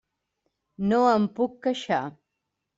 No 0.93 1.03
em 1.11 1.29
puc 1.37 1.55
queixar. 1.69 2.03